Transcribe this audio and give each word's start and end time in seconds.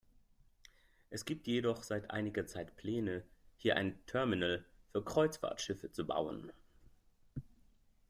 Es 1.11 1.25
gibt 1.25 1.45
jedoch 1.45 1.83
seit 1.83 2.09
einiger 2.09 2.47
Zeit 2.47 2.75
Pläne, 2.75 3.23
hier 3.57 3.75
ein 3.77 4.03
Terminal 4.07 4.65
für 4.91 5.05
Kreuzfahrtschiffe 5.05 5.91
zu 5.91 6.07
bauen. 6.07 6.51